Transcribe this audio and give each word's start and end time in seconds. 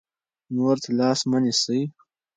نورو 0.53 0.77
ته 0.83 0.89
لاس 0.99 1.19
مه 1.29 1.39
نیسئ. 1.43 1.81